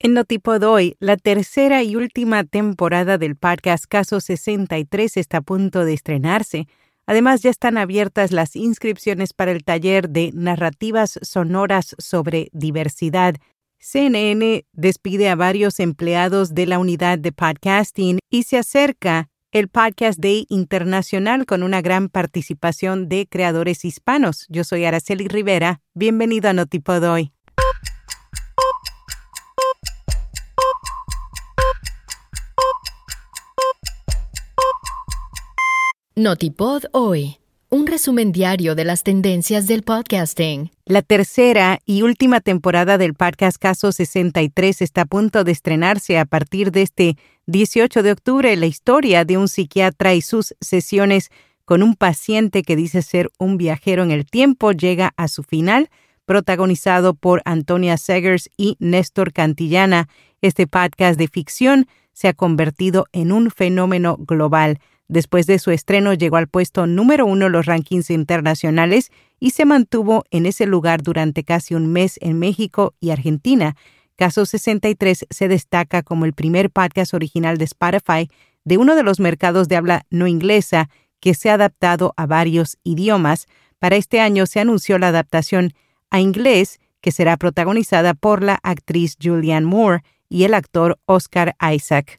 En 0.00 0.14
Notipod 0.14 0.62
hoy, 0.62 0.94
la 1.00 1.16
tercera 1.16 1.82
y 1.82 1.96
última 1.96 2.44
temporada 2.44 3.18
del 3.18 3.34
podcast 3.34 3.84
Caso 3.86 4.20
63 4.20 5.16
está 5.16 5.38
a 5.38 5.42
punto 5.42 5.84
de 5.84 5.92
estrenarse. 5.92 6.68
Además, 7.04 7.42
ya 7.42 7.50
están 7.50 7.76
abiertas 7.76 8.30
las 8.30 8.54
inscripciones 8.54 9.32
para 9.32 9.50
el 9.50 9.64
taller 9.64 10.08
de 10.08 10.30
narrativas 10.32 11.18
sonoras 11.22 11.96
sobre 11.98 12.48
diversidad. 12.52 13.34
CNN 13.80 14.66
despide 14.72 15.30
a 15.30 15.34
varios 15.34 15.80
empleados 15.80 16.54
de 16.54 16.66
la 16.66 16.78
unidad 16.78 17.18
de 17.18 17.32
podcasting 17.32 18.20
y 18.30 18.44
se 18.44 18.58
acerca 18.58 19.30
el 19.50 19.66
Podcast 19.66 20.20
Day 20.20 20.46
Internacional 20.48 21.44
con 21.44 21.64
una 21.64 21.80
gran 21.80 22.08
participación 22.08 23.08
de 23.08 23.26
creadores 23.28 23.84
hispanos. 23.84 24.46
Yo 24.48 24.62
soy 24.62 24.84
Araceli 24.84 25.26
Rivera. 25.26 25.80
Bienvenido 25.92 26.50
a 26.50 26.52
Notipod 26.52 27.02
hoy. 27.02 27.32
Notipod 36.18 36.82
hoy. 36.90 37.36
Un 37.70 37.86
resumen 37.86 38.32
diario 38.32 38.74
de 38.74 38.84
las 38.84 39.04
tendencias 39.04 39.68
del 39.68 39.84
podcasting. 39.84 40.72
La 40.84 41.02
tercera 41.02 41.78
y 41.86 42.02
última 42.02 42.40
temporada 42.40 42.98
del 42.98 43.14
podcast 43.14 43.56
Caso 43.56 43.92
63 43.92 44.82
está 44.82 45.02
a 45.02 45.06
punto 45.06 45.44
de 45.44 45.52
estrenarse 45.52 46.18
a 46.18 46.24
partir 46.24 46.72
de 46.72 46.82
este 46.82 47.16
18 47.46 48.02
de 48.02 48.10
octubre. 48.10 48.56
La 48.56 48.66
historia 48.66 49.24
de 49.24 49.38
un 49.38 49.46
psiquiatra 49.46 50.14
y 50.14 50.20
sus 50.20 50.56
sesiones 50.60 51.30
con 51.64 51.84
un 51.84 51.94
paciente 51.94 52.62
que 52.62 52.74
dice 52.74 53.02
ser 53.02 53.30
un 53.38 53.56
viajero 53.56 54.02
en 54.02 54.10
el 54.10 54.26
tiempo 54.26 54.72
llega 54.72 55.12
a 55.16 55.28
su 55.28 55.44
final, 55.44 55.88
protagonizado 56.24 57.14
por 57.14 57.42
Antonia 57.44 57.96
Segers 57.96 58.50
y 58.56 58.76
Néstor 58.80 59.32
Cantillana. 59.32 60.08
Este 60.42 60.66
podcast 60.66 61.16
de 61.16 61.28
ficción 61.28 61.86
se 62.12 62.26
ha 62.26 62.32
convertido 62.32 63.06
en 63.12 63.30
un 63.30 63.52
fenómeno 63.52 64.16
global. 64.16 64.80
Después 65.08 65.46
de 65.46 65.58
su 65.58 65.70
estreno 65.70 66.12
llegó 66.12 66.36
al 66.36 66.48
puesto 66.48 66.86
número 66.86 67.24
uno 67.24 67.46
en 67.46 67.52
los 67.52 67.64
rankings 67.64 68.10
internacionales 68.10 69.10
y 69.40 69.50
se 69.50 69.64
mantuvo 69.64 70.24
en 70.30 70.44
ese 70.44 70.66
lugar 70.66 71.02
durante 71.02 71.44
casi 71.44 71.74
un 71.74 71.90
mes 71.90 72.18
en 72.20 72.38
México 72.38 72.94
y 73.00 73.10
Argentina. 73.10 73.74
Caso 74.16 74.44
63 74.44 75.26
se 75.30 75.48
destaca 75.48 76.02
como 76.02 76.26
el 76.26 76.34
primer 76.34 76.70
podcast 76.70 77.14
original 77.14 77.56
de 77.56 77.64
Spotify 77.64 78.28
de 78.64 78.76
uno 78.76 78.96
de 78.96 79.02
los 79.02 79.18
mercados 79.18 79.68
de 79.68 79.76
habla 79.76 80.04
no 80.10 80.26
inglesa 80.26 80.90
que 81.20 81.34
se 81.34 81.48
ha 81.48 81.54
adaptado 81.54 82.12
a 82.16 82.26
varios 82.26 82.76
idiomas. 82.84 83.46
Para 83.78 83.96
este 83.96 84.20
año 84.20 84.44
se 84.44 84.60
anunció 84.60 84.98
la 84.98 85.08
adaptación 85.08 85.72
a 86.10 86.20
inglés 86.20 86.80
que 87.00 87.12
será 87.12 87.36
protagonizada 87.36 88.12
por 88.12 88.42
la 88.42 88.58
actriz 88.62 89.16
Julianne 89.22 89.66
Moore 89.66 90.02
y 90.28 90.44
el 90.44 90.52
actor 90.52 90.98
Oscar 91.06 91.56
Isaac. 91.72 92.17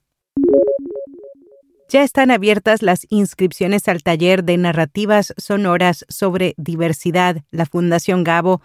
Ya 1.89 2.03
están 2.03 2.29
abiertas 2.29 2.83
las 2.83 3.07
inscripciones 3.09 3.87
al 3.87 4.03
taller 4.03 4.43
de 4.43 4.57
narrativas 4.57 5.33
sonoras 5.37 6.05
sobre 6.07 6.53
diversidad. 6.55 7.43
La 7.49 7.65
Fundación 7.65 8.23
Gabo 8.23 8.61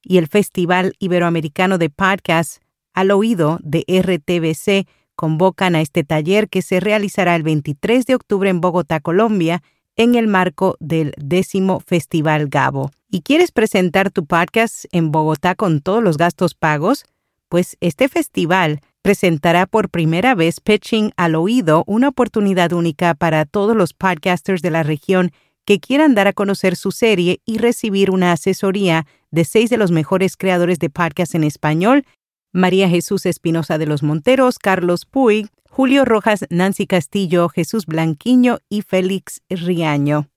y 0.00 0.18
el 0.18 0.28
Festival 0.28 0.94
Iberoamericano 1.00 1.78
de 1.78 1.90
Podcasts 1.90 2.60
al 2.92 3.10
oído 3.10 3.58
de 3.64 3.84
RTBC 3.88 4.88
convocan 5.16 5.74
a 5.74 5.80
este 5.80 6.04
taller 6.04 6.48
que 6.48 6.62
se 6.62 6.78
realizará 6.78 7.34
el 7.34 7.42
23 7.42 8.06
de 8.06 8.14
octubre 8.14 8.48
en 8.48 8.60
Bogotá, 8.60 9.00
Colombia, 9.00 9.60
en 9.96 10.14
el 10.14 10.28
marco 10.28 10.76
del 10.78 11.14
décimo 11.16 11.80
Festival 11.80 12.46
Gabo. 12.46 12.92
¿Y 13.10 13.22
quieres 13.22 13.50
presentar 13.50 14.12
tu 14.12 14.24
podcast 14.24 14.84
en 14.92 15.10
Bogotá 15.10 15.56
con 15.56 15.80
todos 15.80 16.00
los 16.00 16.16
gastos 16.16 16.54
pagos? 16.54 17.06
Pues 17.48 17.76
este 17.80 18.08
festival 18.08 18.82
presentará 19.08 19.64
por 19.64 19.88
primera 19.88 20.34
vez 20.34 20.60
Pitching 20.60 21.12
al 21.16 21.34
Oído, 21.34 21.82
una 21.86 22.08
oportunidad 22.08 22.74
única 22.74 23.14
para 23.14 23.46
todos 23.46 23.74
los 23.74 23.94
podcasters 23.94 24.60
de 24.60 24.70
la 24.70 24.82
región 24.82 25.30
que 25.64 25.80
quieran 25.80 26.14
dar 26.14 26.26
a 26.26 26.34
conocer 26.34 26.76
su 26.76 26.92
serie 26.92 27.40
y 27.46 27.56
recibir 27.56 28.10
una 28.10 28.32
asesoría 28.32 29.06
de 29.30 29.46
seis 29.46 29.70
de 29.70 29.78
los 29.78 29.92
mejores 29.92 30.36
creadores 30.36 30.78
de 30.78 30.90
podcast 30.90 31.34
en 31.34 31.44
español, 31.44 32.04
María 32.52 32.86
Jesús 32.90 33.24
Espinosa 33.24 33.78
de 33.78 33.86
los 33.86 34.02
Monteros, 34.02 34.58
Carlos 34.58 35.06
Puig, 35.06 35.48
Julio 35.70 36.04
Rojas, 36.04 36.44
Nancy 36.50 36.86
Castillo, 36.86 37.48
Jesús 37.48 37.86
Blanquiño 37.86 38.58
y 38.68 38.82
Félix 38.82 39.40
Riaño. 39.48 40.28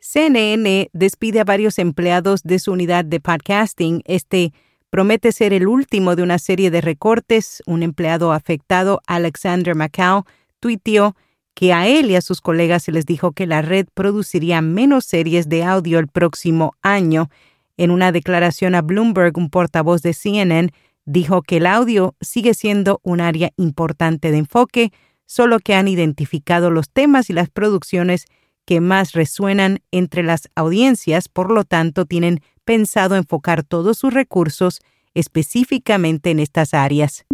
CNN 0.00 0.88
despide 0.94 1.40
a 1.40 1.44
varios 1.44 1.78
empleados 1.78 2.44
de 2.44 2.58
su 2.58 2.72
unidad 2.72 3.04
de 3.04 3.20
podcasting 3.20 4.00
este 4.06 4.54
promete 4.90 5.32
ser 5.32 5.52
el 5.52 5.68
último 5.68 6.16
de 6.16 6.22
una 6.22 6.38
serie 6.38 6.70
de 6.70 6.80
recortes. 6.80 7.62
Un 7.66 7.82
empleado 7.82 8.32
afectado, 8.32 9.00
Alexander 9.06 9.74
Macau, 9.74 10.24
tuiteó 10.60 11.14
que 11.54 11.72
a 11.72 11.88
él 11.88 12.10
y 12.10 12.16
a 12.16 12.20
sus 12.20 12.40
colegas 12.40 12.84
se 12.84 12.92
les 12.92 13.04
dijo 13.04 13.32
que 13.32 13.46
la 13.46 13.62
red 13.62 13.86
produciría 13.92 14.62
menos 14.62 15.04
series 15.04 15.48
de 15.48 15.64
audio 15.64 15.98
el 15.98 16.06
próximo 16.06 16.74
año. 16.82 17.30
En 17.76 17.90
una 17.90 18.12
declaración 18.12 18.74
a 18.74 18.82
Bloomberg, 18.82 19.36
un 19.36 19.50
portavoz 19.50 20.02
de 20.02 20.14
CNN 20.14 20.72
dijo 21.04 21.42
que 21.42 21.56
el 21.56 21.66
audio 21.66 22.14
sigue 22.20 22.54
siendo 22.54 23.00
un 23.02 23.20
área 23.20 23.50
importante 23.56 24.30
de 24.30 24.38
enfoque, 24.38 24.92
solo 25.26 25.58
que 25.58 25.74
han 25.74 25.88
identificado 25.88 26.70
los 26.70 26.90
temas 26.90 27.28
y 27.28 27.32
las 27.32 27.50
producciones 27.50 28.26
que 28.68 28.82
más 28.82 29.12
resuenan 29.12 29.78
entre 29.92 30.22
las 30.22 30.50
audiencias, 30.54 31.30
por 31.30 31.50
lo 31.50 31.64
tanto 31.64 32.04
tienen 32.04 32.42
pensado 32.66 33.16
enfocar 33.16 33.62
todos 33.62 33.96
sus 33.96 34.12
recursos 34.12 34.80
específicamente 35.14 36.30
en 36.30 36.38
estas 36.38 36.74
áreas. 36.74 37.24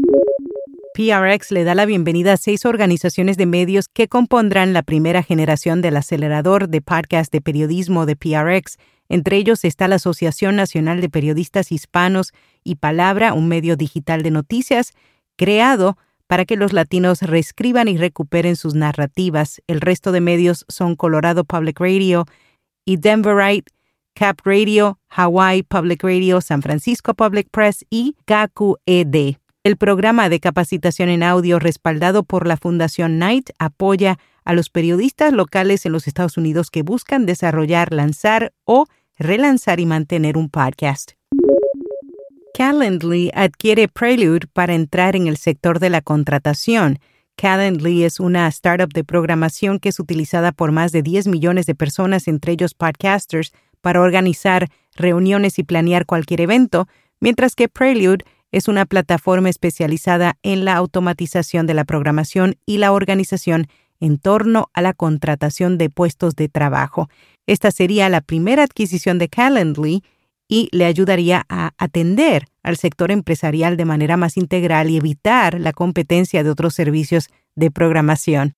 PRX 0.95 1.51
le 1.51 1.65
da 1.65 1.75
la 1.75 1.87
bienvenida 1.87 2.35
a 2.35 2.37
seis 2.37 2.65
organizaciones 2.65 3.37
de 3.37 3.47
medios 3.47 3.89
que 3.89 4.07
compondrán 4.07 4.73
la 4.73 4.85
primera 4.85 5.25
generación 5.25 5.83
del 5.83 5.97
acelerador 5.97 6.69
de 6.69 6.81
podcast 6.81 7.33
de 7.33 7.41
periodismo 7.41 8.07
de 8.07 8.15
PRX. 8.15 8.77
Entre 9.09 9.37
ellos 9.37 9.65
está 9.65 9.89
la 9.89 9.97
Asociación 9.97 10.55
Nacional 10.55 11.01
de 11.01 11.11
Periodistas 11.11 11.73
Hispanos 11.73 12.31
y 12.63 12.77
Palabra, 12.77 13.35
un 13.35 13.49
medio 13.49 13.75
digital 13.75 14.23
de 14.23 14.31
noticias 14.31 14.93
creado 15.35 15.99
para 16.27 16.45
que 16.45 16.57
los 16.57 16.73
latinos 16.73 17.23
reescriban 17.23 17.89
y 17.89 17.97
recuperen 17.97 18.57
sus 18.57 18.75
narrativas. 18.75 19.63
El 19.67 19.81
resto 19.81 20.13
de 20.13 20.21
medios 20.21 20.65
son 20.69 20.97
Colorado 20.97 21.45
Public 21.45 21.81
Radio 21.81 22.27
y 22.85 22.97
Denverite 22.97 23.73
Cap 24.15 24.41
Radio, 24.45 24.99
Hawaii 25.09 25.63
Public 25.65 26.03
Radio, 26.05 26.41
San 26.41 26.63
Francisco 26.63 27.15
Public 27.15 27.49
Press 27.51 27.85
y 27.91 28.17
GACU-ED. 28.27 29.37
El 29.65 29.77
programa 29.77 30.29
de 30.29 30.41
capacitación 30.41 31.09
en 31.09 31.23
audio 31.23 31.59
respaldado 31.59 32.23
por 32.23 32.47
la 32.47 32.57
Fundación 32.57 33.17
Knight 33.17 33.51
apoya 33.59 34.19
a 34.45 34.53
los 34.53 34.71
periodistas 34.71 35.33
locales 35.33 35.87
en 35.87 35.93
los 35.93 36.07
Estados 36.07 36.37
Unidos 36.37 36.71
que 36.71 36.83
buscan 36.83 37.27
desarrollar, 37.27 37.93
lanzar 37.93 38.53
o 38.65 38.87
relanzar 39.19 39.81
y 39.81 39.87
mantener 39.87 40.37
un 40.37 40.51
podcast. 40.51 41.13
Calendly 42.55 43.33
adquiere 43.35 43.89
Prelude 43.89 44.47
para 44.53 44.75
entrar 44.75 45.17
en 45.17 45.27
el 45.27 45.39
sector 45.39 45.81
de 45.81 45.91
la 45.91 46.01
contratación. 46.01 47.01
Calendly 47.35 48.05
es 48.05 48.21
una 48.21 48.47
startup 48.47 48.93
de 48.93 49.03
programación 49.03 49.81
que 49.81 49.89
es 49.89 49.99
utilizada 49.99 50.53
por 50.53 50.71
más 50.71 50.93
de 50.93 51.03
10 51.03 51.27
millones 51.27 51.67
de 51.67 51.75
personas, 51.75 52.29
entre 52.29 52.53
ellos 52.53 52.75
podcasters, 52.75 53.53
para 53.81 54.01
organizar 54.01 54.69
reuniones 54.95 55.59
y 55.59 55.65
planear 55.65 56.07
cualquier 56.07 56.43
evento, 56.43 56.87
mientras 57.19 57.57
que 57.57 57.69
Prelude 57.69 58.25
es 58.53 58.69
una 58.69 58.87
plataforma 58.87 59.49
especializada 59.49 60.39
en 60.45 60.65
la 60.65 60.77
automatización 60.77 61.67
de 61.67 61.75
la 61.75 61.85
programación 61.85 62.55
y 62.67 62.79
la 62.79 62.93
organización 62.93 63.67
en 63.99 64.17
torno 64.17 64.69
a 64.75 64.81
la 64.81 64.93
contratación 64.93 65.77
de 65.77 65.91
puestos 65.91 66.37
de 66.37 66.49
trabajo. 66.49 67.09
Esta 67.49 67.73
sería 67.73 68.09
la 68.09 68.21
primera 68.21 68.63
adquisición 68.63 69.19
de 69.19 69.29
Calendly 69.29 70.05
y 70.49 70.69
le 70.73 70.85
ayudaría 70.85 71.45
a 71.49 71.73
atender 71.79 72.47
al 72.63 72.77
sector 72.77 73.11
empresarial 73.11 73.77
de 73.77 73.85
manera 73.85 74.17
más 74.17 74.37
integral 74.37 74.91
y 74.91 74.97
evitar 74.97 75.61
la 75.61 75.73
competencia 75.73 76.43
de 76.43 76.51
otros 76.51 76.75
servicios 76.75 77.29
de 77.55 77.71
programación. 77.71 78.55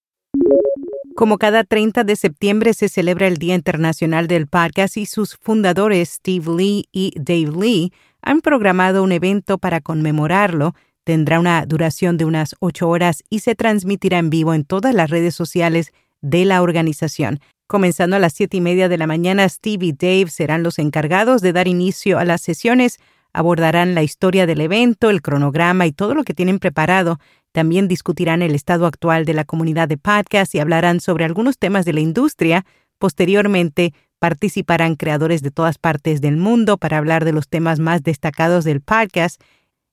Como 1.16 1.38
cada 1.38 1.64
30 1.64 2.04
de 2.04 2.14
septiembre 2.14 2.74
se 2.74 2.90
celebra 2.90 3.26
el 3.26 3.38
Día 3.38 3.54
Internacional 3.54 4.26
del 4.26 4.46
Podcast 4.48 4.98
y 4.98 5.06
sus 5.06 5.36
fundadores 5.36 6.10
Steve 6.10 6.54
Lee 6.54 6.88
y 6.92 7.12
Dave 7.16 7.52
Lee 7.58 7.92
han 8.20 8.42
programado 8.42 9.02
un 9.02 9.12
evento 9.12 9.56
para 9.56 9.80
conmemorarlo. 9.80 10.74
Tendrá 11.04 11.40
una 11.40 11.64
duración 11.64 12.18
de 12.18 12.26
unas 12.26 12.54
ocho 12.60 12.90
horas 12.90 13.22
y 13.30 13.38
se 13.38 13.54
transmitirá 13.54 14.18
en 14.18 14.28
vivo 14.28 14.52
en 14.52 14.64
todas 14.64 14.94
las 14.94 15.08
redes 15.08 15.34
sociales 15.34 15.92
de 16.20 16.44
la 16.44 16.60
organización. 16.60 17.40
Comenzando 17.66 18.16
a 18.16 18.18
las 18.20 18.32
siete 18.32 18.58
y 18.58 18.60
media 18.60 18.88
de 18.88 18.96
la 18.96 19.06
mañana, 19.06 19.48
Steve 19.48 19.86
y 19.86 19.92
Dave 19.92 20.28
serán 20.28 20.62
los 20.62 20.78
encargados 20.78 21.42
de 21.42 21.52
dar 21.52 21.66
inicio 21.66 22.18
a 22.18 22.24
las 22.24 22.40
sesiones. 22.40 22.98
Abordarán 23.32 23.94
la 23.94 24.02
historia 24.02 24.46
del 24.46 24.60
evento, 24.60 25.10
el 25.10 25.20
cronograma 25.20 25.86
y 25.86 25.92
todo 25.92 26.14
lo 26.14 26.24
que 26.24 26.34
tienen 26.34 26.58
preparado 26.58 27.18
también 27.56 27.88
discutirán 27.88 28.42
el 28.42 28.54
estado 28.54 28.84
actual 28.84 29.24
de 29.24 29.32
la 29.32 29.44
comunidad 29.44 29.88
de 29.88 29.96
podcast 29.96 30.54
y 30.54 30.58
hablarán 30.58 31.00
sobre 31.00 31.24
algunos 31.24 31.56
temas 31.56 31.86
de 31.86 31.94
la 31.94 32.00
industria. 32.00 32.66
Posteriormente, 32.98 33.94
participarán 34.18 34.94
creadores 34.94 35.40
de 35.40 35.50
todas 35.50 35.78
partes 35.78 36.20
del 36.20 36.36
mundo 36.36 36.76
para 36.76 36.98
hablar 36.98 37.24
de 37.24 37.32
los 37.32 37.48
temas 37.48 37.80
más 37.80 38.02
destacados 38.02 38.64
del 38.64 38.82
podcast. 38.82 39.40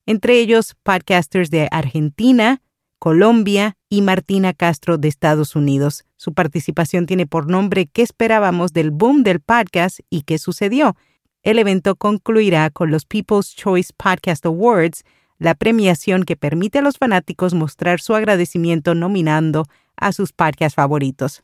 entre 0.05 0.39
ellos 0.39 0.75
podcasters 0.83 1.49
de 1.49 1.69
Argentina, 1.71 2.61
Colombia 3.03 3.75
y 3.89 4.01
Martina 4.01 4.53
Castro 4.53 4.97
de 4.97 5.09
Estados 5.09 5.57
Unidos. 5.57 6.05
Su 6.15 6.33
participación 6.33 7.05
tiene 7.05 7.27
por 7.27 7.49
nombre 7.49 7.85
¿Qué 7.85 8.01
esperábamos 8.01 8.71
del 8.71 8.91
boom 8.91 9.23
del 9.23 9.41
podcast 9.41 9.99
y 10.09 10.21
qué 10.21 10.37
sucedió? 10.37 10.95
El 11.41 11.59
evento 11.59 11.97
concluirá 11.97 12.69
con 12.69 12.91
los 12.91 13.03
People's 13.03 13.57
Choice 13.57 13.91
Podcast 13.97 14.45
Awards, 14.45 15.03
la 15.37 15.53
premiación 15.53 16.23
que 16.23 16.37
permite 16.37 16.79
a 16.79 16.81
los 16.81 16.97
fanáticos 16.97 17.53
mostrar 17.53 17.99
su 17.99 18.15
agradecimiento 18.15 18.95
nominando 18.95 19.65
a 19.97 20.13
sus 20.13 20.31
podcasts 20.31 20.75
favoritos. 20.75 21.43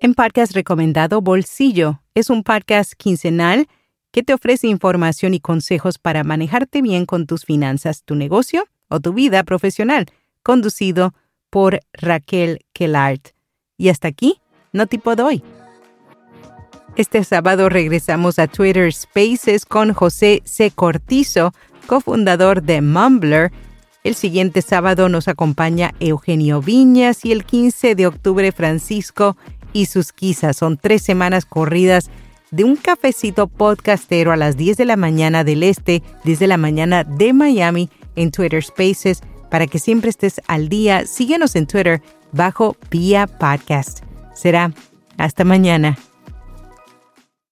En 0.00 0.14
podcast 0.14 0.54
recomendado 0.54 1.20
Bolsillo 1.20 2.00
es 2.14 2.30
un 2.30 2.44
podcast 2.44 2.94
quincenal 2.96 3.68
que 4.10 4.22
te 4.22 4.32
ofrece 4.32 4.68
información 4.68 5.34
y 5.34 5.40
consejos 5.40 5.98
para 5.98 6.24
manejarte 6.24 6.80
bien 6.80 7.04
con 7.04 7.26
tus 7.26 7.44
finanzas, 7.44 8.04
tu 8.04 8.14
negocio 8.14 8.64
o 8.88 9.00
tu 9.00 9.12
vida 9.12 9.42
profesional, 9.44 10.06
conducido 10.42 11.14
por 11.50 11.80
Raquel 11.92 12.64
Kellart. 12.72 13.28
Y 13.76 13.88
hasta 13.88 14.08
aquí, 14.08 14.40
no 14.72 14.86
tipo 14.86 15.16
doy. 15.16 15.42
Este 16.96 17.24
sábado 17.24 17.68
regresamos 17.68 18.38
a 18.38 18.46
Twitter 18.46 18.90
Spaces 18.92 19.66
con 19.66 19.92
José 19.92 20.42
C. 20.44 20.70
Cortizo, 20.70 21.52
cofundador 21.86 22.62
de 22.62 22.80
Mumbler. 22.80 23.52
El 24.02 24.14
siguiente 24.14 24.62
sábado 24.62 25.08
nos 25.08 25.28
acompaña 25.28 25.92
Eugenio 26.00 26.62
Viñas 26.62 27.24
y 27.24 27.32
el 27.32 27.44
15 27.44 27.96
de 27.96 28.06
octubre 28.06 28.50
Francisco 28.50 29.36
y 29.74 29.86
sus 29.86 30.12
quizás. 30.12 30.56
Son 30.56 30.78
tres 30.78 31.02
semanas 31.02 31.44
corridas 31.44 32.10
de 32.50 32.64
un 32.64 32.76
cafecito 32.76 33.46
podcastero 33.46 34.32
a 34.32 34.36
las 34.36 34.56
10 34.56 34.78
de 34.78 34.84
la 34.86 34.96
mañana 34.96 35.44
del 35.44 35.64
este, 35.64 36.02
desde 36.24 36.46
la 36.46 36.56
mañana 36.56 37.04
de 37.04 37.34
Miami 37.34 37.90
en 38.16 38.30
Twitter 38.30 38.62
Spaces. 38.62 39.22
Para 39.50 39.66
que 39.66 39.78
siempre 39.78 40.10
estés 40.10 40.40
al 40.48 40.68
día, 40.68 41.06
síguenos 41.06 41.54
en 41.54 41.66
Twitter 41.66 42.02
bajo 42.32 42.76
Vía 42.90 43.26
Podcast. 43.26 44.00
Será 44.34 44.72
hasta 45.16 45.44
mañana. 45.44 45.96